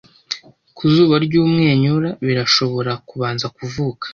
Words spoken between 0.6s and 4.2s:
Ku zuba ry'umwenyura, birashobora kubanza kuvuka,